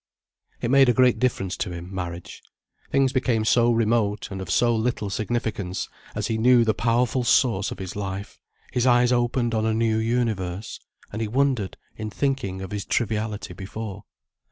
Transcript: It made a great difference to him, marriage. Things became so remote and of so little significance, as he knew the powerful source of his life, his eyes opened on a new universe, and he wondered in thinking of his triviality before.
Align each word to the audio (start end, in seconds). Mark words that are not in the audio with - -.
It 0.61 0.71
made 0.71 0.89
a 0.89 0.93
great 0.95 1.19
difference 1.19 1.55
to 1.57 1.69
him, 1.71 1.93
marriage. 1.93 2.41
Things 2.91 3.13
became 3.13 3.45
so 3.45 3.69
remote 3.71 4.31
and 4.31 4.41
of 4.41 4.49
so 4.49 4.75
little 4.75 5.11
significance, 5.11 5.87
as 6.15 6.25
he 6.25 6.39
knew 6.39 6.65
the 6.65 6.73
powerful 6.73 7.23
source 7.23 7.69
of 7.69 7.77
his 7.77 7.95
life, 7.95 8.39
his 8.73 8.87
eyes 8.87 9.11
opened 9.11 9.53
on 9.53 9.67
a 9.67 9.75
new 9.75 9.97
universe, 9.99 10.79
and 11.13 11.21
he 11.21 11.27
wondered 11.27 11.77
in 11.97 12.09
thinking 12.09 12.63
of 12.63 12.71
his 12.71 12.83
triviality 12.83 13.53
before. 13.53 14.05